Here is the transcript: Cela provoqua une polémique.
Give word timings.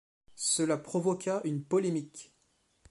Cela 0.35 0.77
provoqua 0.77 1.41
une 1.43 1.63
polémique. 1.63 2.33